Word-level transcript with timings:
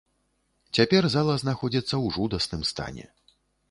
Цяпер 0.77 1.03
зала 1.17 1.37
знаходзіцца 1.43 1.91
ў 1.91 2.19
жудасным 2.19 2.69
стане. 2.75 3.05